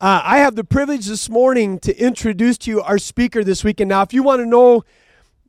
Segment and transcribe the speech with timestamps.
[0.00, 3.90] Uh, I have the privilege this morning to introduce to you our speaker this weekend.
[3.90, 4.82] Now, if you want to know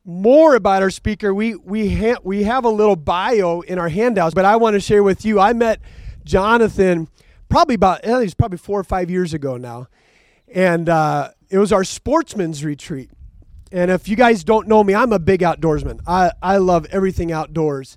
[0.04, 4.34] more about our speaker, we we ha- we have a little bio in our handouts,
[4.34, 5.40] but I want to share with you.
[5.40, 5.80] I met
[6.26, 7.08] Jonathan
[7.48, 9.88] probably about eh, he's probably four or five years ago now,
[10.54, 13.10] and uh, it was our sportsman's retreat.
[13.72, 16.02] And if you guys don't know me, I'm a big outdoorsman.
[16.06, 17.96] I I love everything outdoors.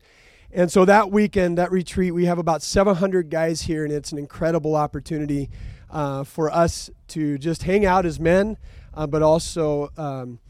[0.53, 4.19] And so that weekend, that retreat, we have about 700 guys here, and it's an
[4.19, 5.51] incredible opportunity
[5.95, 8.59] uh, for us to just hang out as men,
[8.93, 10.41] uh, but also um,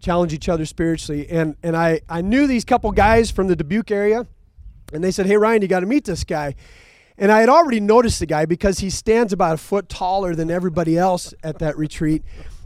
[0.00, 1.28] challenge each other spiritually.
[1.28, 4.26] And and I I knew these couple guys from the Dubuque area,
[4.92, 6.54] and they said, "Hey Ryan, you got to meet this guy."
[7.16, 10.50] And I had already noticed the guy because he stands about a foot taller than
[10.50, 12.24] everybody else at that retreat,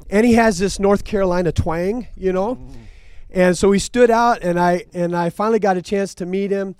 [0.08, 2.58] and he has this North Carolina twang, you know.
[3.30, 6.50] And so he stood out, and I and I finally got a chance to meet
[6.50, 6.76] him.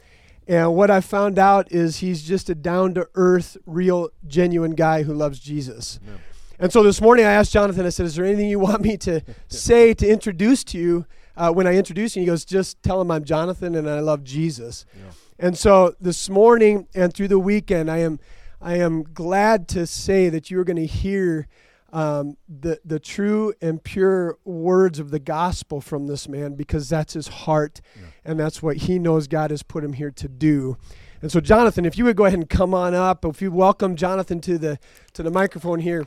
[0.49, 5.03] And what I found out is he's just a down to earth, real, genuine guy
[5.03, 6.01] who loves Jesus.
[6.05, 6.15] Yeah.
[6.59, 8.97] And so this morning I asked Jonathan, I said, Is there anything you want me
[8.99, 11.07] to say to introduce to you
[11.37, 12.21] uh, when I introduce you?
[12.21, 14.87] He goes, Just tell him I'm Jonathan and I love Jesus.
[14.97, 15.11] Yeah.
[15.39, 18.19] And so this morning and through the weekend, I am,
[18.61, 21.47] I am glad to say that you're going to hear
[21.93, 27.15] um, the, the true and pure words of the gospel from this man because that's
[27.15, 28.03] his heart yeah.
[28.29, 30.77] And that's what he knows God has put him here to do.
[31.23, 33.97] And so, Jonathan, if you would go ahead and come on up, if you welcome
[33.97, 34.79] Jonathan to the
[35.15, 36.07] to the microphone here,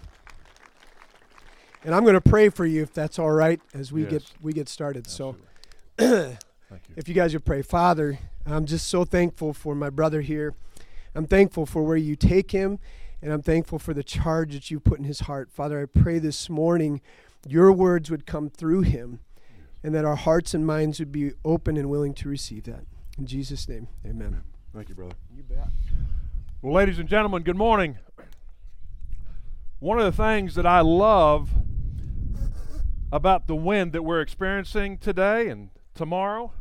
[1.83, 4.11] and I'm going to pray for you if that's all right as we yes.
[4.11, 5.07] get we get started.
[5.07, 5.41] Absolutely.
[6.71, 6.93] So, you.
[6.95, 10.53] if you guys would pray, Father, I'm just so thankful for my brother here.
[11.13, 12.79] I'm thankful for where you take him
[13.21, 15.51] and I'm thankful for the charge that you put in his heart.
[15.51, 17.01] Father, I pray this morning
[17.45, 19.19] your words would come through him
[19.83, 22.85] and that our hearts and minds would be open and willing to receive that.
[23.17, 24.43] In Jesus' name, amen.
[24.73, 25.15] Thank you, brother.
[25.35, 25.67] You bet.
[26.61, 27.97] Well, ladies and gentlemen, good morning.
[29.79, 31.49] One of the things that I love
[33.11, 36.53] about the wind that we're experiencing today and tomorrow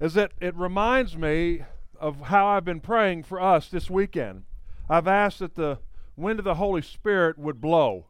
[0.00, 1.62] is that it reminds me
[2.00, 4.44] of how I've been praying for us this weekend.
[4.88, 5.78] I've asked that the
[6.16, 8.06] wind of the Holy Spirit would blow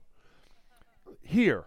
[1.23, 1.67] here.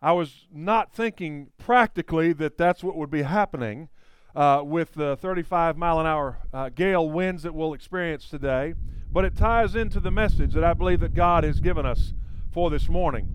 [0.00, 3.88] I was not thinking practically that that's what would be happening
[4.36, 8.74] uh, with the 35 mile an hour uh, gale winds that we'll experience today,
[9.10, 12.12] but it ties into the message that I believe that God has given us
[12.52, 13.28] for this morning.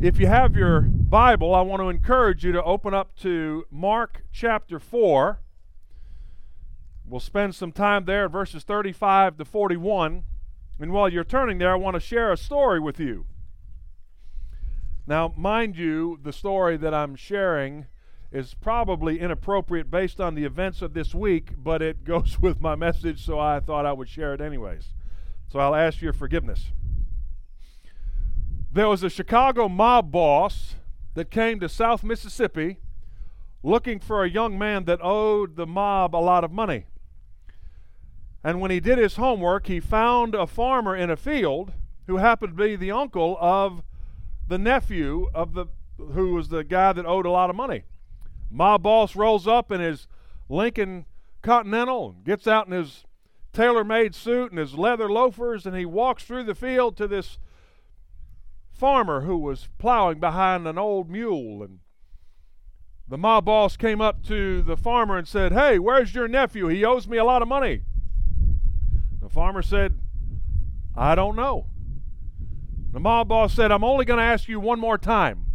[0.00, 4.22] If you have your Bible, I want to encourage you to open up to Mark
[4.30, 5.40] chapter 4.
[7.06, 10.24] We'll spend some time there, verses 35 to 41.
[10.78, 13.26] And while you're turning there, I want to share a story with you.
[15.06, 17.86] Now, mind you, the story that I'm sharing
[18.32, 22.74] is probably inappropriate based on the events of this week, but it goes with my
[22.74, 24.94] message, so I thought I would share it anyways.
[25.48, 26.72] So I'll ask your forgiveness.
[28.72, 30.74] There was a Chicago mob boss
[31.14, 32.78] that came to South Mississippi
[33.62, 36.86] looking for a young man that owed the mob a lot of money.
[38.42, 41.72] And when he did his homework, he found a farmer in a field
[42.06, 43.82] who happened to be the uncle of
[44.48, 45.66] the nephew of the
[45.96, 47.84] who was the guy that owed a lot of money.
[48.50, 50.06] My boss rolls up in his
[50.48, 51.06] Lincoln
[51.42, 53.04] Continental and gets out in his
[53.52, 57.38] tailor-made suit and his leather loafers and he walks through the field to this
[58.72, 61.78] farmer who was plowing behind an old mule and
[63.06, 66.68] the mob boss came up to the farmer and said, Hey, where's your nephew?
[66.68, 67.82] He owes me a lot of money.
[69.20, 69.98] The farmer said,
[70.96, 71.66] I don't know.
[72.94, 75.46] The mob boss said, I'm only going to ask you one more time.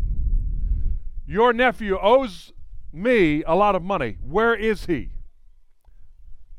[1.26, 2.52] Your nephew owes
[2.92, 4.18] me a lot of money.
[4.22, 5.12] Where is he?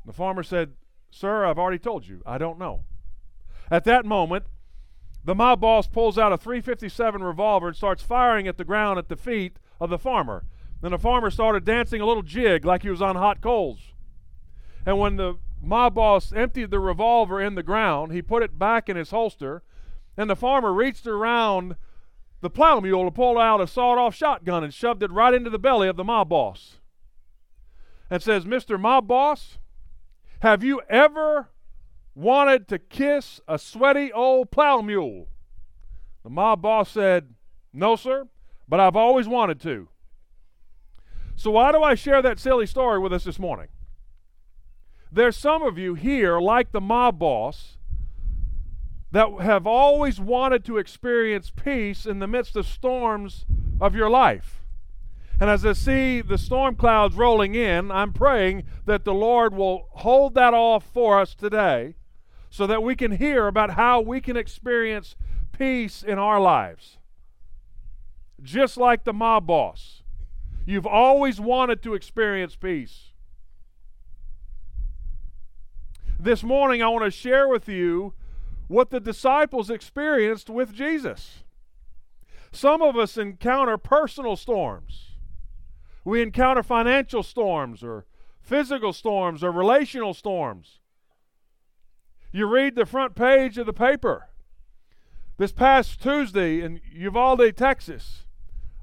[0.06, 0.72] The farmer said,
[1.10, 2.22] Sir, I've already told you.
[2.24, 2.84] I don't know.
[3.70, 4.46] At that moment,
[5.22, 9.10] the mob boss pulls out a 357 revolver and starts firing at the ground at
[9.10, 10.46] the feet of the farmer.
[10.80, 13.92] Then the farmer started dancing a little jig like he was on hot coals.
[14.86, 18.12] And when the mob boss emptied the revolver in the ground.
[18.12, 19.62] He put it back in his holster,
[20.20, 21.76] and the farmer reached around
[22.42, 25.48] the plow mule to pull out a sawed off shotgun and shoved it right into
[25.48, 26.76] the belly of the mob boss.
[28.10, 28.78] And says, Mr.
[28.78, 29.56] Mob Boss,
[30.40, 31.48] have you ever
[32.14, 35.28] wanted to kiss a sweaty old plow mule?
[36.22, 37.32] The mob boss said,
[37.72, 38.28] No, sir,
[38.68, 39.88] but I've always wanted to.
[41.34, 43.68] So, why do I share that silly story with us this morning?
[45.10, 47.78] There's some of you here, like the mob boss,
[49.12, 53.44] that have always wanted to experience peace in the midst of storms
[53.80, 54.62] of your life.
[55.40, 59.88] And as I see the storm clouds rolling in, I'm praying that the Lord will
[59.92, 61.94] hold that off for us today
[62.50, 65.16] so that we can hear about how we can experience
[65.52, 66.98] peace in our lives.
[68.42, 70.02] Just like the mob boss,
[70.66, 73.12] you've always wanted to experience peace.
[76.18, 78.12] This morning, I want to share with you
[78.70, 81.42] what the disciples experienced with Jesus.
[82.52, 85.16] Some of us encounter personal storms.
[86.04, 88.06] We encounter financial storms or
[88.40, 90.78] physical storms or relational storms.
[92.30, 94.28] You read the front page of the paper.
[95.36, 98.24] This past Tuesday in Uvalde, Texas,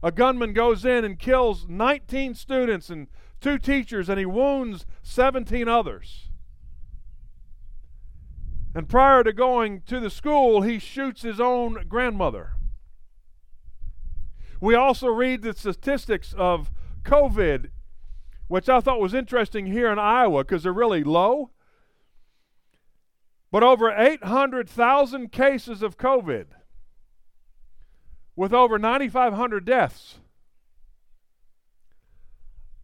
[0.04, 3.08] a gunman goes in and kills 19 students and
[3.40, 6.27] two teachers, and he wounds 17 others.
[8.76, 12.54] And prior to going to the school, he shoots his own grandmother.
[14.60, 16.72] We also read the statistics of
[17.04, 17.70] COVID,
[18.48, 21.52] which I thought was interesting here in Iowa because they're really low.
[23.52, 26.48] But over 800,000 cases of COVID
[28.36, 30.20] with over 9,500 deaths.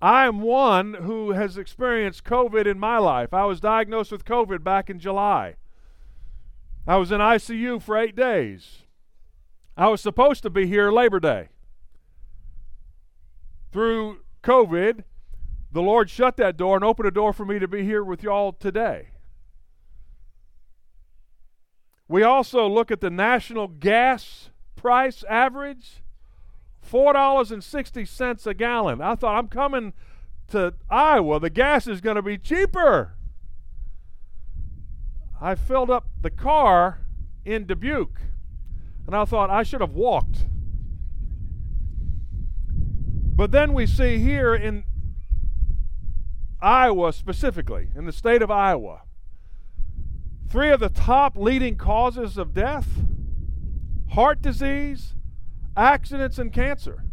[0.01, 3.33] I am one who has experienced COVID in my life.
[3.33, 5.55] I was diagnosed with COVID back in July.
[6.85, 8.83] I was in ICU for eight days.
[9.77, 11.49] I was supposed to be here Labor Day.
[13.71, 15.03] Through COVID,
[15.71, 18.21] the Lord shut that door and opened a door for me to be here with
[18.21, 19.09] y'all today.
[22.07, 26.03] We also look at the national gas price average
[26.87, 29.01] $4.60 a gallon.
[29.01, 29.93] I thought, I'm coming
[30.49, 31.39] to Iowa.
[31.39, 33.13] The gas is going to be cheaper.
[35.43, 37.01] I filled up the car
[37.43, 38.21] in Dubuque,
[39.05, 40.45] and I thought I should have walked.
[43.35, 44.85] But then we see here in
[46.61, 49.01] Iowa specifically, in the state of Iowa,
[50.47, 52.87] three of the top leading causes of death
[54.11, 55.13] heart disease,
[55.75, 57.03] accidents, and cancer.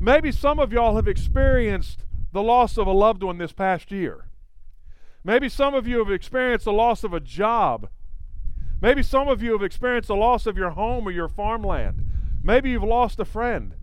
[0.00, 4.26] Maybe some of y'all have experienced the loss of a loved one this past year.
[5.24, 7.88] Maybe some of you have experienced the loss of a job.
[8.80, 12.04] Maybe some of you have experienced the loss of your home or your farmland.
[12.42, 13.74] Maybe you've lost a friend.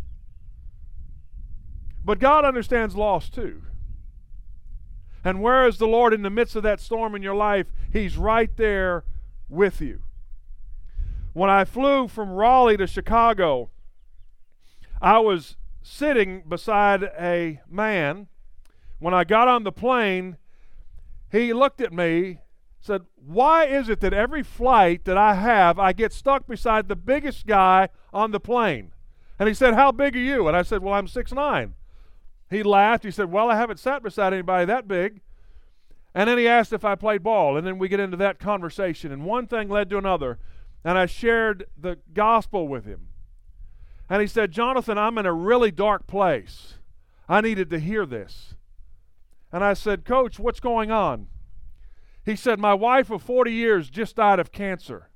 [2.04, 3.64] But God understands loss too.
[5.24, 8.18] And where is the Lord in the midst of that storm in your life, He's
[8.18, 9.06] right there
[9.48, 10.02] with you.
[11.34, 13.70] When I flew from Raleigh to Chicago,
[15.02, 18.28] I was sitting beside a man.
[19.00, 20.38] When I got on the plane,
[21.32, 22.40] he looked at me,
[22.80, 26.96] said, Why is it that every flight that I have, I get stuck beside the
[26.96, 28.94] biggest guy on the plane?
[29.38, 30.48] And he said, How big are you?
[30.48, 31.76] And I said, Well, I'm six nine.
[32.50, 33.04] He laughed.
[33.04, 35.22] He said, Well, I haven't sat beside anybody that big.
[36.16, 37.56] And then he asked if I played ball.
[37.56, 39.12] And then we get into that conversation.
[39.12, 40.40] And one thing led to another.
[40.84, 43.10] And I shared the gospel with him.
[44.10, 46.76] And he said, Jonathan, I'm in a really dark place.
[47.28, 48.56] I needed to hear this.
[49.52, 51.28] And I said, Coach, what's going on?
[52.26, 55.10] He said, My wife of 40 years just died of cancer.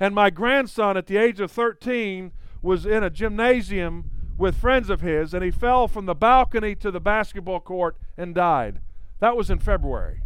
[0.00, 2.32] And my grandson, at the age of 13,
[2.62, 6.90] was in a gymnasium with friends of his, and he fell from the balcony to
[6.90, 8.80] the basketball court and died.
[9.20, 10.22] That was in February.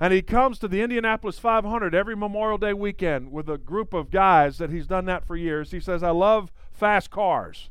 [0.00, 4.10] And he comes to the Indianapolis 500 every Memorial Day weekend with a group of
[4.10, 5.70] guys that he's done that for years.
[5.70, 7.70] He says, I love fast cars.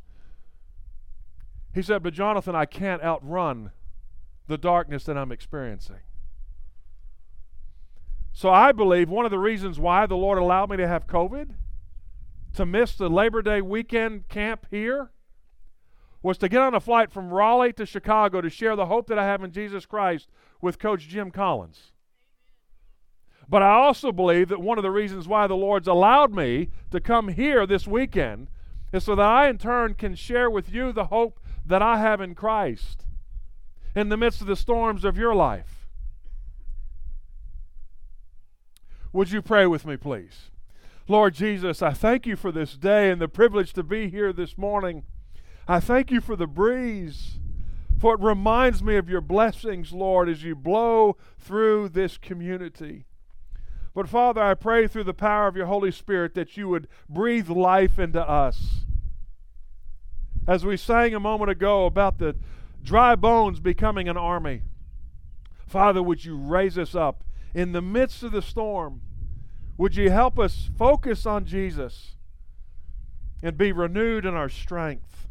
[1.73, 3.71] He said, But Jonathan, I can't outrun
[4.51, 6.01] the darkness that I'm experiencing.
[8.33, 11.51] So I believe one of the reasons why the Lord allowed me to have COVID
[12.55, 15.11] to miss the Labor Day weekend camp here
[16.21, 19.17] was to get on a flight from Raleigh to Chicago to share the hope that
[19.17, 20.27] I have in Jesus Christ
[20.59, 21.93] with Coach Jim Collins.
[23.47, 26.99] But I also believe that one of the reasons why the Lord's allowed me to
[26.99, 28.49] come here this weekend
[28.91, 32.19] is so that I, in turn, can share with you the hope that I have
[32.19, 33.05] in Christ
[33.95, 35.87] in the midst of the storms of your life.
[39.13, 40.51] Would you pray with me, please?
[41.07, 44.57] Lord Jesus, I thank you for this day and the privilege to be here this
[44.57, 45.03] morning.
[45.67, 47.39] I thank you for the breeze,
[47.99, 53.05] for it reminds me of your blessings, Lord, as you blow through this community.
[53.93, 57.49] But Father, I pray through the power of your Holy Spirit that you would breathe
[57.49, 58.85] life into us.
[60.47, 62.35] As we sang a moment ago about the
[62.83, 64.63] dry bones becoming an army,
[65.67, 67.23] Father, would you raise us up
[67.53, 69.01] in the midst of the storm?
[69.77, 72.17] Would you help us focus on Jesus
[73.41, 75.27] and be renewed in our strength?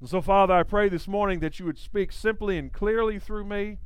[0.00, 3.44] And so, Father, I pray this morning that you would speak simply and clearly through
[3.44, 3.78] me.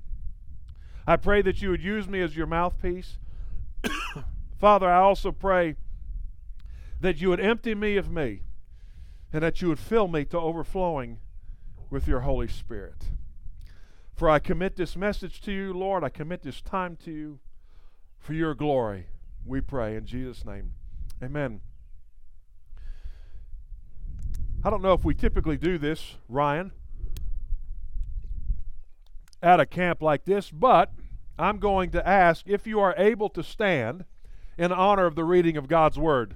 [1.07, 3.19] I pray that you would use me as your mouthpiece.
[4.59, 5.77] Father, I also pray
[7.01, 8.43] that you would empty me of me
[9.33, 11.21] and that you would fill me to overflowing
[11.91, 13.07] with your Holy Spirit.
[14.15, 16.03] For I commit this message to you, Lord.
[16.03, 17.39] I commit this time to you
[18.19, 19.07] for your glory.
[19.45, 20.73] We pray in Jesus' name.
[21.23, 21.61] Amen.
[24.65, 26.73] I don't know if we typically do this, Ryan,
[29.41, 30.93] at a camp like this, but
[31.39, 34.05] I'm going to ask if you are able to stand
[34.59, 36.35] in honor of the reading of God's word.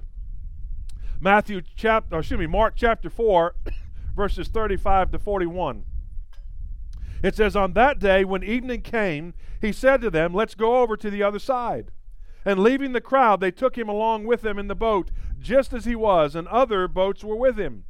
[1.19, 3.55] Matthew chapter, excuse me, Mark chapter 4,
[4.15, 5.85] verses 35 to 41.
[7.23, 10.97] It says, On that day, when evening came, he said to them, Let's go over
[10.97, 11.91] to the other side.
[12.45, 15.85] And leaving the crowd, they took him along with them in the boat, just as
[15.85, 17.85] he was, and other boats were with him.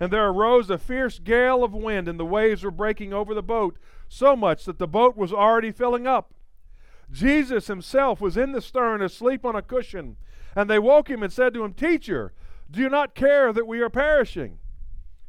[0.00, 3.42] And there arose a fierce gale of wind, and the waves were breaking over the
[3.42, 3.78] boat,
[4.08, 6.34] so much that the boat was already filling up.
[7.12, 10.16] Jesus himself was in the stern, asleep on a cushion.
[10.56, 12.32] And they woke him and said to him, Teacher,
[12.68, 14.58] do you not care that we are perishing?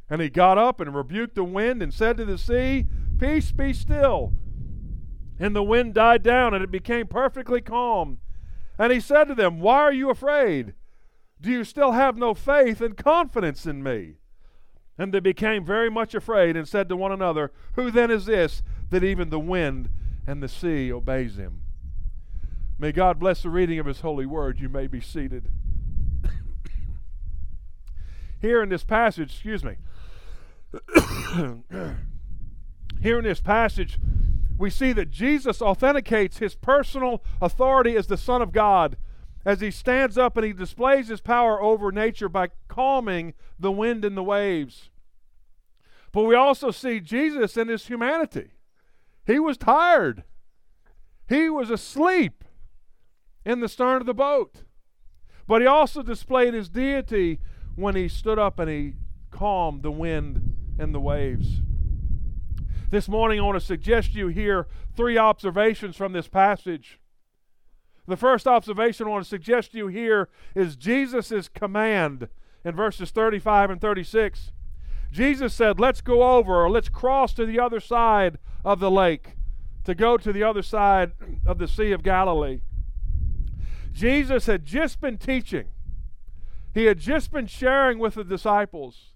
[0.08, 2.86] And he got up and rebuked the wind and said to the sea,
[3.18, 4.32] Peace, be still.
[5.38, 8.18] And the wind died down, and it became perfectly calm.
[8.78, 10.74] And he said to them, Why are you afraid?
[11.40, 14.14] Do you still have no faith and confidence in me?
[14.98, 18.62] And they became very much afraid and said to one another, Who then is this
[18.90, 19.90] that even the wind
[20.26, 21.60] and the sea obeys him?
[22.78, 24.60] May God bless the reading of his holy word.
[24.60, 25.50] You may be seated.
[28.40, 29.76] Here in this passage, excuse me.
[33.02, 33.98] Here in this passage,
[34.58, 38.96] we see that Jesus authenticates his personal authority as the Son of God
[39.44, 44.04] as he stands up and he displays his power over nature by calming the wind
[44.04, 44.90] and the waves.
[46.10, 48.50] But we also see Jesus in his humanity.
[49.24, 50.24] He was tired,
[51.28, 52.44] he was asleep
[53.44, 54.62] in the stern of the boat.
[55.46, 57.38] But he also displayed his deity
[57.76, 58.94] when he stood up and he
[59.30, 61.60] calmed the wind and the waves.
[62.90, 64.66] This morning, I want to suggest you hear
[64.96, 66.98] three observations from this passage.
[68.06, 72.28] The first observation I want to suggest you here is Jesus' command
[72.64, 74.52] in verses 35 and 36.
[75.10, 79.36] Jesus said, Let's go over, or let's cross to the other side of the lake,
[79.84, 81.12] to go to the other side
[81.44, 82.60] of the Sea of Galilee.
[83.92, 85.66] Jesus had just been teaching
[86.76, 89.14] he had just been sharing with the disciples.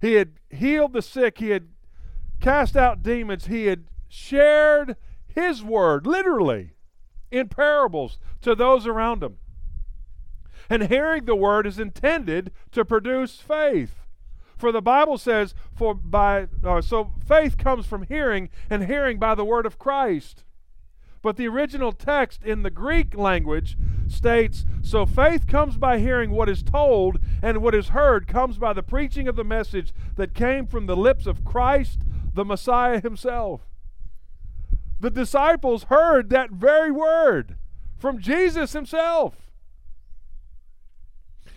[0.00, 1.38] He had healed the sick.
[1.38, 1.68] He had
[2.40, 3.46] cast out demons.
[3.46, 4.96] He had shared
[5.28, 6.72] his word, literally,
[7.30, 9.36] in parables to those around him.
[10.68, 14.00] And hearing the word is intended to produce faith.
[14.56, 19.36] For the Bible says, "For by uh, so faith comes from hearing, and hearing by
[19.36, 20.42] the word of Christ."
[21.22, 26.48] But the original text in the Greek language states So faith comes by hearing what
[26.48, 30.66] is told, and what is heard comes by the preaching of the message that came
[30.66, 32.00] from the lips of Christ,
[32.34, 33.62] the Messiah himself.
[35.00, 37.56] The disciples heard that very word
[37.98, 39.34] from Jesus himself.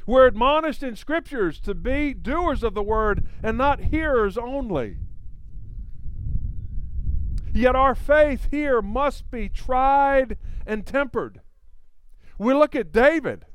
[0.05, 4.97] We're admonished in scriptures to be doers of the word and not hearers only.
[7.53, 11.41] Yet our faith here must be tried and tempered.
[12.37, 13.45] We look at David.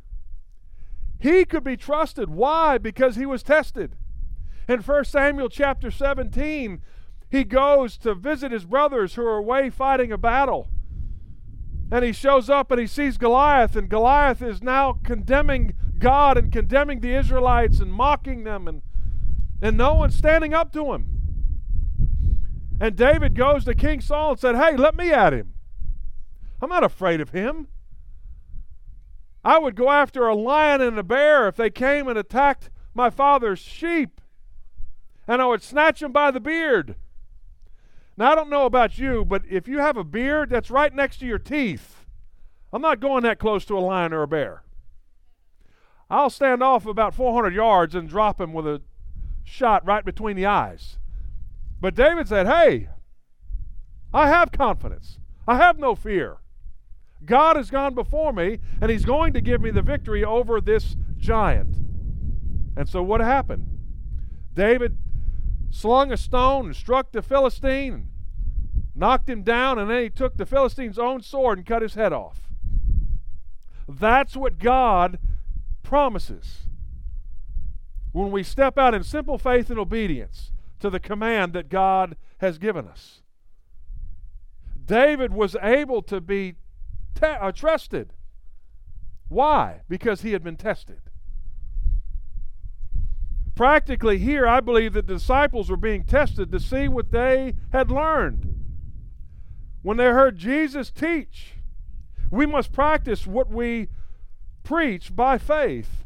[1.19, 2.29] He could be trusted.
[2.29, 2.79] Why?
[2.79, 3.97] Because he was tested.
[4.69, 6.83] In 1 Samuel chapter 17,
[7.31, 10.69] he goes to visit his brothers who are away fighting a battle.
[11.91, 16.53] And he shows up and he sees Goliath, and Goliath is now condemning God and
[16.53, 18.83] condemning the Israelites and mocking them, and,
[19.63, 21.16] and no one's standing up to him.
[22.81, 25.55] And David goes to King Saul and said, Hey, let me at him.
[26.61, 27.69] I'm not afraid of him.
[29.45, 33.11] I would go after a lion and a bear if they came and attacked my
[33.11, 34.21] father's sheep,
[35.29, 36.97] and I would snatch them by the beard.
[38.17, 41.19] Now, I don't know about you, but if you have a beard that's right next
[41.19, 42.07] to your teeth,
[42.73, 44.63] I'm not going that close to a lion or a bear.
[46.11, 48.83] I'll stand off about 400 yards and drop him with a
[49.45, 50.99] shot right between the eyes.
[51.81, 52.89] But David said, Hey,
[54.13, 55.19] I have confidence.
[55.47, 56.39] I have no fear.
[57.25, 60.97] God has gone before me, and He's going to give me the victory over this
[61.19, 61.77] giant.
[62.77, 63.67] And so what happened?
[64.53, 64.99] David
[65.71, 68.09] slung a stone and struck the Philistine,
[68.95, 72.13] knocked him down, and then he took the Philistine's own sword and cut his head
[72.13, 72.49] off.
[73.89, 75.19] That's what God
[75.83, 76.67] promises
[78.13, 80.53] when we step out in simple faith and obedience
[80.87, 83.21] to the command that God has given us.
[84.85, 86.55] David was able to be
[87.15, 88.13] te- uh, trusted.
[89.29, 89.81] Why?
[89.89, 91.01] Because he had been tested.
[93.57, 97.91] Practically, here, I believe that the disciples were being tested to see what they had
[97.91, 98.55] learned.
[99.83, 101.55] When they heard Jesus teach,
[102.31, 103.89] we must practice what we
[104.63, 106.05] preach by faith.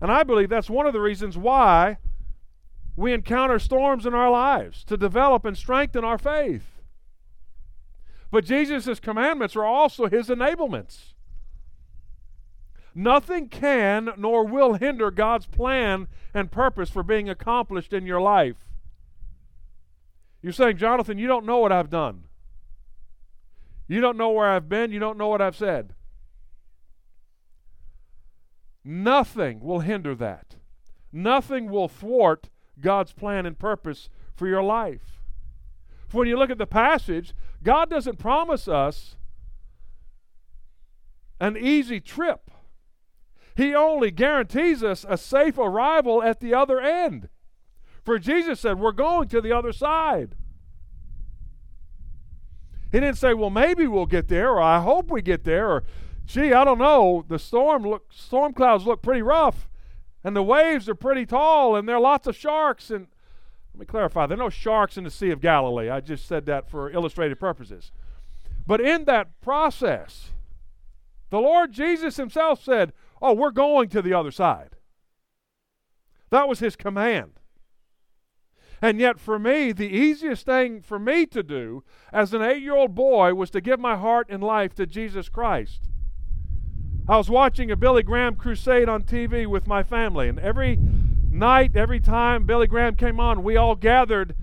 [0.00, 1.98] And I believe that's one of the reasons why
[2.96, 6.80] we encounter storms in our lives to develop and strengthen our faith.
[8.30, 11.12] But Jesus' commandments are also his enablements.
[12.94, 18.56] Nothing can nor will hinder God's plan and purpose for being accomplished in your life.
[20.42, 22.24] You're saying, Jonathan, you don't know what I've done.
[23.88, 24.90] You don't know where I've been.
[24.90, 25.94] You don't know what I've said.
[28.84, 30.56] Nothing will hinder that.
[31.12, 32.48] Nothing will thwart
[32.80, 35.20] God's plan and purpose for your life.
[36.12, 39.16] When you look at the passage, God doesn't promise us
[41.40, 42.50] an easy trip.
[43.56, 47.28] He only guarantees us a safe arrival at the other end.
[48.04, 50.34] For Jesus said, We're going to the other side.
[52.90, 55.84] He didn't say, Well, maybe we'll get there, or I hope we get there, or
[56.24, 57.24] gee, I don't know.
[57.26, 59.68] The storm look storm clouds look pretty rough,
[60.24, 62.90] and the waves are pretty tall, and there are lots of sharks.
[62.90, 63.08] And
[63.74, 65.90] let me clarify, there are no sharks in the Sea of Galilee.
[65.90, 67.90] I just said that for illustrative purposes.
[68.66, 70.30] But in that process,
[71.30, 74.76] the Lord Jesus Himself said, Oh, we're going to the other side.
[76.30, 77.32] That was his command.
[78.80, 82.74] And yet, for me, the easiest thing for me to do as an eight year
[82.74, 85.82] old boy was to give my heart and life to Jesus Christ.
[87.08, 90.78] I was watching a Billy Graham crusade on TV with my family, and every
[91.30, 94.36] night, every time Billy Graham came on, we all gathered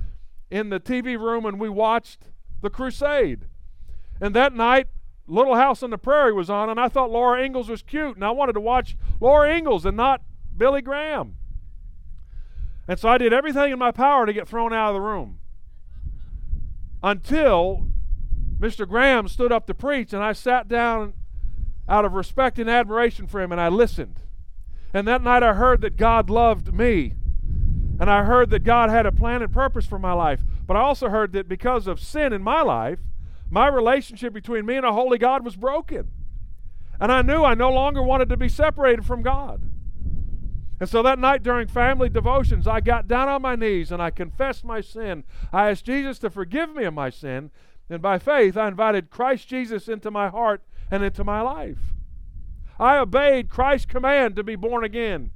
[0.51, 2.29] in the TV room and we watched
[2.61, 3.45] the crusade.
[4.19, 4.87] And that night,
[5.25, 8.25] Little House on the Prairie was on, and I thought Laura Ingalls was cute, and
[8.25, 10.21] I wanted to watch Laura Ingalls and not
[10.57, 11.37] Billy Graham.
[12.87, 15.39] And so I did everything in my power to get thrown out of the room.
[17.03, 17.87] Until
[18.59, 18.87] Mr.
[18.87, 21.13] Graham stood up to preach, and I sat down
[21.89, 24.21] out of respect and admiration for him, and I listened.
[24.93, 27.15] And that night I heard that God loved me.
[27.99, 30.41] And I heard that God had a plan and purpose for my life.
[30.65, 32.99] But I also heard that because of sin in my life,
[33.49, 36.09] my relationship between me and a holy God was broken.
[36.99, 39.61] And I knew I no longer wanted to be separated from God.
[40.79, 44.11] And so that night during family devotions, I got down on my knees and I
[44.11, 45.25] confessed my sin.
[45.51, 47.51] I asked Jesus to forgive me of my sin.
[47.89, 51.93] And by faith, I invited Christ Jesus into my heart and into my life.
[52.79, 55.31] I obeyed Christ's command to be born again.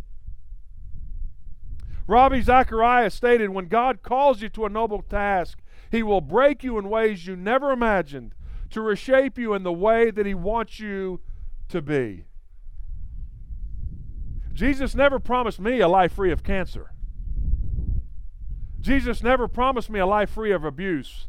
[2.08, 5.60] Ravi Zacharias stated when God calls you to a noble task,
[5.94, 8.34] he will break you in ways you never imagined
[8.72, 11.22] to reshape you in the way that He wants you
[11.70, 12.26] to be.
[14.52, 16.92] Jesus never promised me a life free of cancer.
[18.82, 21.28] Jesus never promised me a life free of abuse.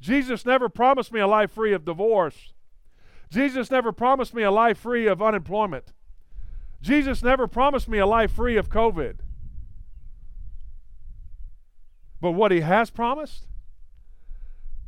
[0.00, 2.52] Jesus never promised me a life free of divorce.
[3.30, 5.92] Jesus never promised me a life free of unemployment.
[6.82, 9.16] Jesus never promised me a life free of COVID.
[12.20, 13.46] But what he has promised,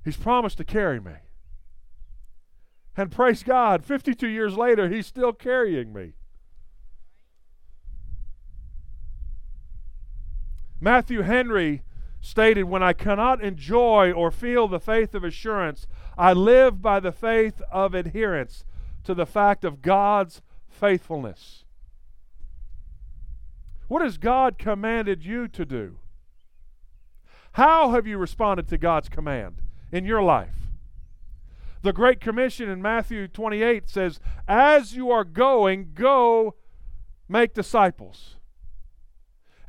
[0.05, 1.13] he's promised to carry me.
[2.97, 6.13] And praise God, 52 years later, he's still carrying me.
[10.81, 11.83] Matthew Henry
[12.23, 17.13] stated, When I cannot enjoy or feel the faith of assurance, I live by the
[17.13, 18.65] faith of adherence
[19.05, 21.65] to the fact of God's faithfulness.
[23.89, 25.99] What has God commanded you to do?
[27.53, 30.55] How have you responded to God's command in your life?
[31.83, 36.55] The Great Commission in Matthew 28 says, As you are going, go
[37.29, 38.37] make disciples.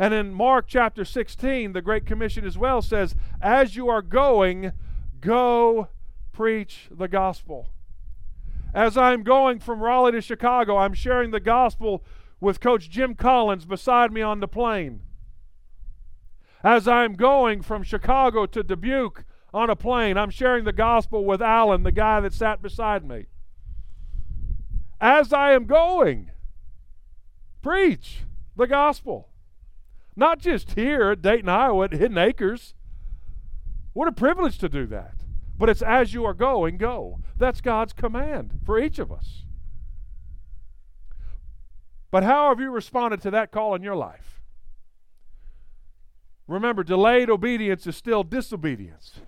[0.04, 4.74] And in Mark chapter 16, the Great Commission as well says, As you are going,
[5.22, 5.88] go
[6.34, 7.70] preach the gospel.
[8.74, 12.04] As I'm going from Raleigh to Chicago, I'm sharing the gospel
[12.42, 15.04] with Coach Jim Collins beside me on the plane.
[16.66, 21.42] As I'm going from Chicago to Dubuque on a plane, I'm sharing the gospel with
[21.42, 23.28] Alan, the guy that sat beside me.
[25.00, 26.30] As I am going,
[27.62, 28.24] preach
[28.58, 29.30] the gospel.
[30.16, 32.74] Not just here at Dayton, Iowa, at Hidden Acres.
[33.94, 35.16] What a privilege to do that.
[35.58, 37.20] But it's as you are going, go.
[37.38, 39.44] That's God's command for each of us.
[42.12, 44.42] But how have you responded to that call in your life?
[46.48, 49.20] Remember, delayed obedience is still disobedience.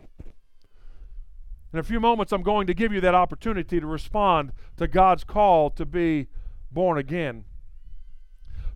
[1.74, 5.24] In a few moments, I'm going to give you that opportunity to respond to God's
[5.24, 6.28] call to be
[6.71, 7.45] born again.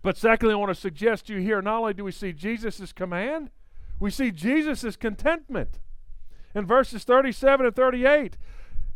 [0.02, 2.92] But secondly, I want to suggest to you here not only do we see Jesus'
[2.92, 3.50] command,
[3.98, 5.78] we see Jesus' contentment.
[6.54, 8.36] In verses 37 and 38,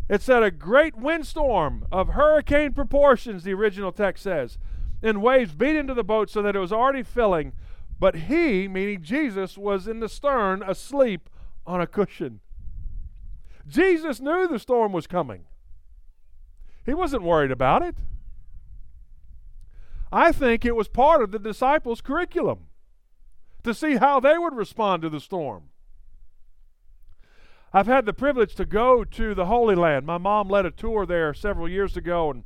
[0.09, 4.59] it said, A great windstorm of hurricane proportions, the original text says,
[5.03, 7.53] and waves beat into the boat so that it was already filling.
[8.01, 11.29] But he, meaning Jesus, was in the stern asleep
[11.67, 12.41] on a cushion.
[13.67, 15.45] Jesus knew the storm was coming.
[16.85, 17.97] He wasn't worried about it.
[20.15, 22.69] I think it was part of the disciples' curriculum
[23.65, 25.71] to see how they would respond to the storm.
[27.73, 30.07] I've had the privilege to go to the Holy Land.
[30.07, 32.45] My mom led a tour there several years ago, and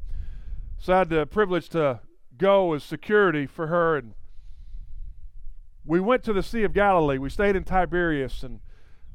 [0.78, 2.00] so I had the privilege to
[2.38, 3.98] go as security for her.
[3.98, 4.14] And
[5.84, 7.18] we went to the Sea of Galilee.
[7.18, 8.60] We stayed in Tiberias, and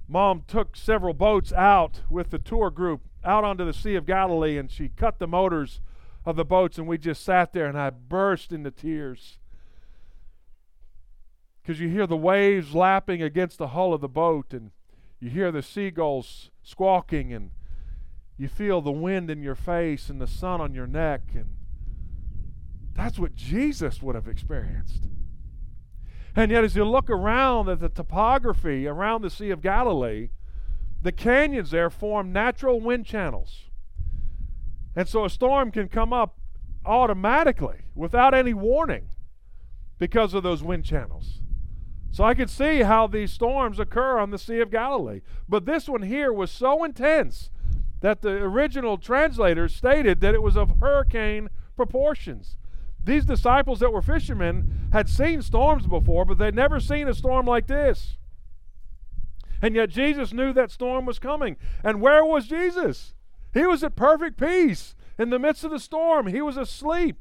[0.08, 4.60] Mom took several boats out with the tour group out onto the Sea of Galilee,
[4.60, 5.82] and she cut the motors
[6.26, 9.38] of the boats, and we just sat there, and I burst into tears.
[11.62, 14.72] Because you hear the waves lapping against the hull of the boat, and
[15.20, 17.52] you hear the seagulls squawking, and
[18.38, 21.56] you feel the wind in your face and the sun on your neck, and
[22.96, 25.08] that's what Jesus would have experienced.
[26.36, 30.30] And yet, as you look around at the topography around the Sea of Galilee,
[31.02, 33.66] the canyons there form natural wind channels.
[34.96, 36.38] And so a storm can come up
[36.86, 39.10] automatically without any warning
[39.98, 41.42] because of those wind channels.
[42.12, 45.22] So I can see how these storms occur on the Sea of Galilee.
[45.50, 47.50] But this one here was so intense
[48.02, 52.58] that the original translators stated that it was of hurricane proportions.
[53.04, 57.46] These disciples that were fishermen had seen storms before, but they'd never seen a storm
[57.46, 58.18] like this.
[59.62, 61.56] And yet Jesus knew that storm was coming.
[61.84, 63.14] And where was Jesus?
[63.54, 66.28] He was at perfect peace in the midst of the storm.
[66.28, 67.18] He was asleep.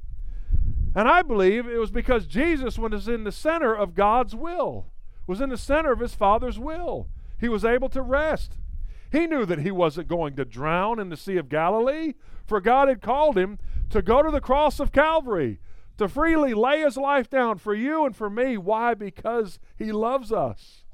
[0.94, 4.86] And I believe it was because Jesus was in the center of God's will,
[5.26, 7.08] was in the center of his Father's will.
[7.40, 8.58] He was able to rest.
[9.10, 12.14] He knew that he wasn't going to drown in the Sea of Galilee,
[12.46, 13.58] for God had called him
[13.90, 15.60] to go to the cross of Calvary,
[15.98, 18.56] to freely lay his life down for you and for me.
[18.56, 18.94] Why?
[18.94, 20.84] Because he loves us.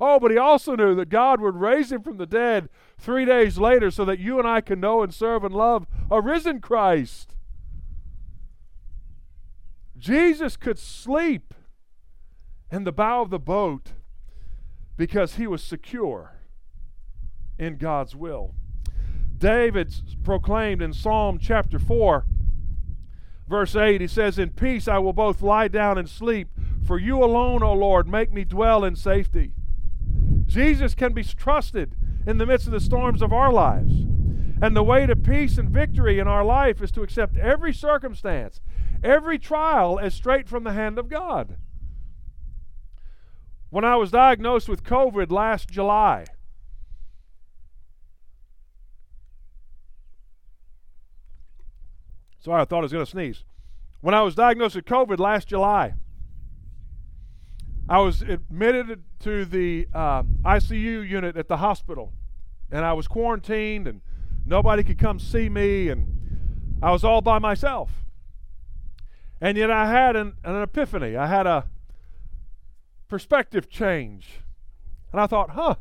[0.00, 2.68] Oh, but he also knew that God would raise him from the dead
[3.02, 6.20] three days later so that you and I can know and serve and love a
[6.20, 7.36] risen Christ.
[9.98, 11.54] Jesus could sleep
[12.70, 13.92] in the bow of the boat
[14.96, 16.32] because he was secure
[17.58, 18.54] in God's will.
[19.36, 22.24] David proclaimed in Psalm chapter 4
[23.52, 26.48] Verse 8, he says, In peace I will both lie down and sleep,
[26.86, 29.52] for you alone, O Lord, make me dwell in safety.
[30.46, 31.94] Jesus can be trusted
[32.26, 33.92] in the midst of the storms of our lives.
[34.62, 38.60] And the way to peace and victory in our life is to accept every circumstance,
[39.02, 41.56] every trial as straight from the hand of God.
[43.70, 46.26] When I was diagnosed with COVID last July,
[52.42, 53.44] Sorry, I thought I was going to sneeze.
[54.00, 55.94] When I was diagnosed with COVID last July,
[57.88, 62.12] I was admitted to the uh, ICU unit at the hospital,
[62.70, 64.00] and I was quarantined, and
[64.46, 67.90] nobody could come see me, and I was all by myself.
[69.40, 71.16] And yet I had an, an epiphany.
[71.16, 71.66] I had a
[73.08, 74.40] perspective change.
[75.10, 75.74] And I thought, huh,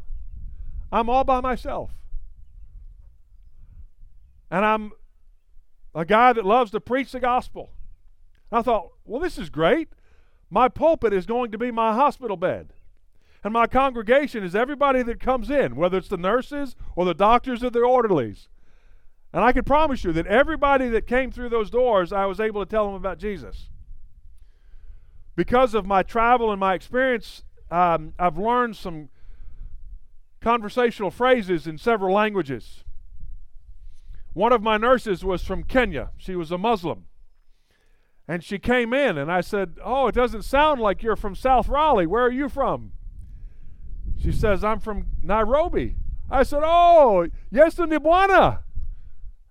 [0.91, 1.91] I'm all by myself.
[4.49, 4.91] And I'm
[5.95, 7.69] a guy that loves to preach the gospel.
[8.51, 9.89] I thought, well, this is great.
[10.51, 12.73] My pulpit is going to be my hospital bed.
[13.43, 17.63] And my congregation is everybody that comes in, whether it's the nurses or the doctors
[17.63, 18.49] or the orderlies.
[19.33, 22.63] And I can promise you that everybody that came through those doors, I was able
[22.63, 23.69] to tell them about Jesus.
[25.37, 29.07] Because of my travel and my experience, um, I've learned some
[30.41, 32.83] conversational phrases in several languages.
[34.33, 36.09] One of my nurses was from Kenya.
[36.17, 37.05] She was a Muslim.
[38.31, 41.67] And she came in, and I said, Oh, it doesn't sound like you're from South
[41.67, 42.07] Raleigh.
[42.07, 42.93] Where are you from?
[44.17, 45.97] She says, I'm from Nairobi.
[46.29, 48.59] I said, Oh, yes, Bwana.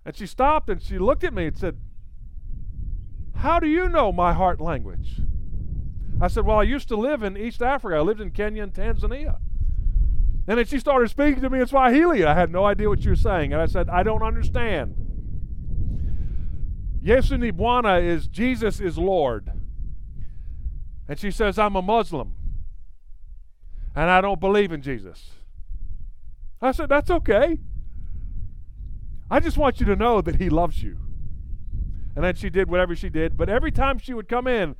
[0.03, 1.77] And she stopped and she looked at me and said,
[3.35, 5.21] How do you know my heart language?
[6.19, 7.97] I said, Well, I used to live in East Africa.
[7.97, 9.37] I lived in Kenya and Tanzania.
[10.47, 12.25] And then she started speaking to me in Swahili.
[12.25, 13.53] I had no idea what she was saying.
[13.53, 15.10] And I said, I don't understand.
[17.03, 19.51] Yesu ni Bwana is Jesus is Lord.
[21.07, 22.33] And she says, I'm a Muslim.
[23.95, 25.31] And I don't believe in Jesus.
[26.61, 27.57] I said, That's okay.
[29.29, 30.97] I just want you to know that He loves you.
[32.15, 33.37] And then she did whatever she did.
[33.37, 34.75] But every time she would come in,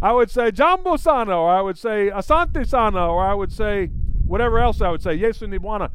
[0.00, 3.86] I would say, Jambo Sana, or I would say, Asante Sana, or I would say,
[4.26, 5.90] whatever else I would say, Yesu Nibwana.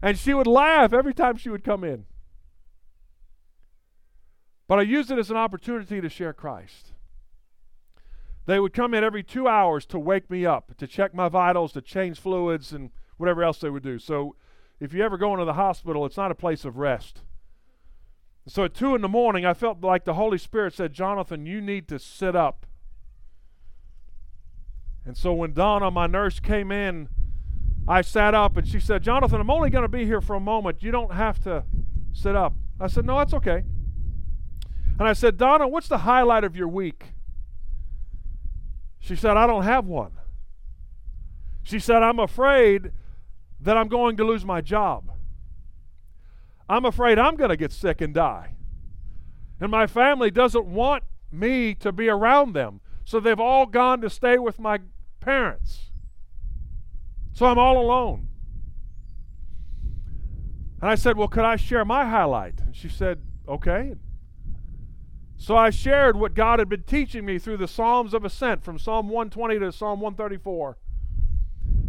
[0.00, 2.04] And she would laugh every time she would come in.
[4.68, 6.92] But I used it as an opportunity to share Christ.
[8.46, 11.72] They would come in every two hours to wake me up, to check my vitals,
[11.72, 13.98] to change fluids, and whatever else they would do.
[13.98, 14.36] So
[14.78, 17.22] if you ever go into the hospital, it's not a place of rest.
[18.46, 21.60] So at two in the morning, I felt like the Holy Spirit said, Jonathan, you
[21.60, 22.64] need to sit up.
[25.04, 27.08] And so when Donna, my nurse, came in,
[27.86, 30.40] I sat up and she said, Jonathan, I'm only going to be here for a
[30.40, 30.82] moment.
[30.82, 31.64] You don't have to
[32.12, 32.54] sit up.
[32.78, 33.64] I said, No, that's okay.
[34.98, 37.04] And I said, Donna, what's the highlight of your week?
[38.98, 40.12] She said, I don't have one.
[41.62, 42.90] She said, I'm afraid
[43.60, 45.12] that I'm going to lose my job.
[46.68, 48.54] I'm afraid I'm going to get sick and die.
[49.60, 52.80] And my family doesn't want me to be around them.
[53.04, 54.80] So they've all gone to stay with my
[55.20, 55.90] parents.
[57.32, 58.28] So I'm all alone.
[60.80, 62.60] And I said, Well, could I share my highlight?
[62.60, 63.94] And she said, Okay.
[65.38, 68.78] So I shared what God had been teaching me through the Psalms of Ascent from
[68.78, 70.76] Psalm 120 to Psalm 134.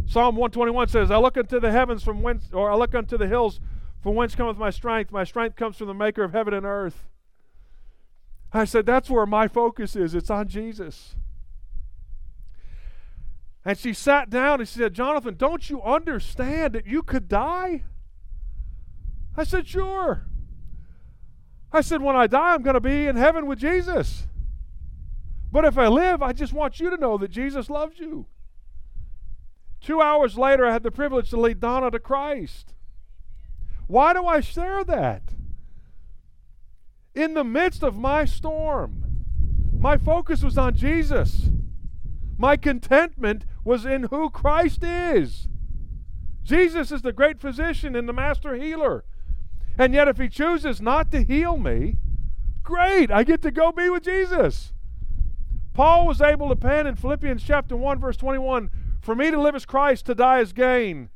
[0.06, 3.26] Psalm 121 says, I look unto the heavens from whence, or I look unto the
[3.26, 3.60] hills
[4.02, 5.12] from whence cometh my strength?
[5.12, 7.04] My strength comes from the maker of heaven and earth.
[8.52, 10.14] I said, That's where my focus is.
[10.14, 11.16] It's on Jesus.
[13.64, 17.84] And she sat down and she said, Jonathan, don't you understand that you could die?
[19.36, 20.26] I said, Sure.
[21.72, 24.26] I said, When I die, I'm going to be in heaven with Jesus.
[25.52, 28.26] But if I live, I just want you to know that Jesus loves you.
[29.80, 32.74] Two hours later, I had the privilege to lead Donna to Christ.
[33.86, 35.22] Why do I share that?
[37.14, 39.24] In the midst of my storm,
[39.76, 41.48] my focus was on Jesus.
[42.38, 45.48] My contentment was in who Christ is.
[46.42, 49.04] Jesus is the great physician and the master healer.
[49.78, 51.96] And yet, if he chooses not to heal me,
[52.62, 54.72] great, I get to go be with Jesus.
[55.72, 59.54] Paul was able to pen in Philippians chapter 1, verse 21 For me to live
[59.54, 61.08] as Christ, to die as gain.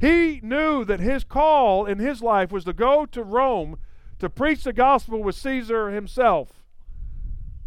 [0.00, 3.78] He knew that his call in his life was to go to Rome
[4.18, 6.62] to preach the gospel with Caesar himself.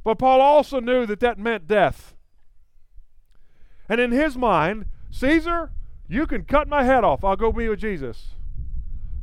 [0.03, 2.13] But Paul also knew that that meant death.
[3.87, 5.71] And in his mind, Caesar,
[6.07, 7.23] you can cut my head off.
[7.23, 8.34] I'll go be with Jesus.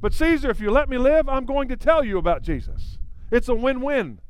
[0.02, 2.98] But Caesar, if you let me live, I'm going to tell you about Jesus.
[3.30, 4.20] It's a win win.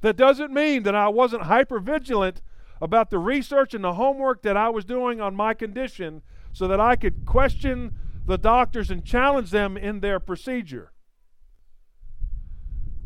[0.00, 2.40] That doesn't mean that I wasn't hyper vigilant
[2.80, 6.80] about the research and the homework that I was doing on my condition so that
[6.80, 10.92] I could question the doctors and challenge them in their procedure.